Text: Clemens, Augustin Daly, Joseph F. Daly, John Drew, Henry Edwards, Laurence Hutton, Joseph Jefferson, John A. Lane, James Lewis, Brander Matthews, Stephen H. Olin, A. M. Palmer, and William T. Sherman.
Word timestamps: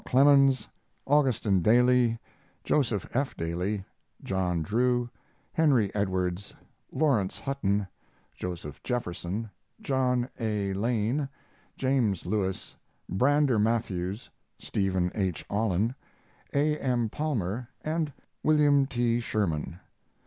Clemens, 0.03 0.67
Augustin 1.05 1.61
Daly, 1.61 2.17
Joseph 2.63 3.07
F. 3.13 3.37
Daly, 3.37 3.85
John 4.23 4.63
Drew, 4.63 5.07
Henry 5.53 5.93
Edwards, 5.93 6.55
Laurence 6.91 7.39
Hutton, 7.39 7.85
Joseph 8.33 8.81
Jefferson, 8.81 9.51
John 9.79 10.27
A. 10.39 10.73
Lane, 10.73 11.29
James 11.77 12.25
Lewis, 12.25 12.75
Brander 13.09 13.59
Matthews, 13.59 14.27
Stephen 14.57 15.11
H. 15.13 15.45
Olin, 15.51 15.93
A. 16.51 16.77
M. 16.79 17.07
Palmer, 17.07 17.67
and 17.83 18.11
William 18.41 18.87
T. 18.87 19.19
Sherman. 19.19 19.79